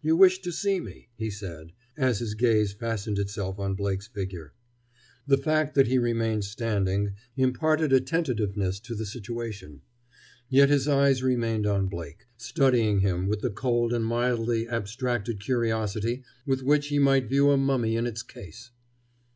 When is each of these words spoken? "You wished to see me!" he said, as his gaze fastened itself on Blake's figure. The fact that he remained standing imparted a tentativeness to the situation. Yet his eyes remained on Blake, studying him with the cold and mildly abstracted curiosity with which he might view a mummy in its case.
"You 0.00 0.16
wished 0.16 0.42
to 0.42 0.50
see 0.50 0.80
me!" 0.80 1.08
he 1.14 1.30
said, 1.30 1.70
as 1.96 2.18
his 2.18 2.34
gaze 2.34 2.72
fastened 2.72 3.16
itself 3.16 3.60
on 3.60 3.76
Blake's 3.76 4.08
figure. 4.08 4.54
The 5.24 5.36
fact 5.38 5.76
that 5.76 5.86
he 5.86 5.98
remained 5.98 6.44
standing 6.44 7.12
imparted 7.36 7.92
a 7.92 8.00
tentativeness 8.00 8.80
to 8.80 8.96
the 8.96 9.06
situation. 9.06 9.82
Yet 10.48 10.68
his 10.68 10.88
eyes 10.88 11.22
remained 11.22 11.68
on 11.68 11.86
Blake, 11.86 12.26
studying 12.36 12.98
him 13.02 13.28
with 13.28 13.38
the 13.40 13.50
cold 13.50 13.92
and 13.92 14.04
mildly 14.04 14.66
abstracted 14.66 15.38
curiosity 15.38 16.24
with 16.44 16.64
which 16.64 16.88
he 16.88 16.98
might 16.98 17.28
view 17.28 17.50
a 17.52 17.56
mummy 17.56 17.94
in 17.94 18.04
its 18.04 18.24
case. 18.24 18.72